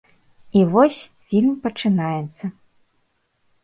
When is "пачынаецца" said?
1.69-2.45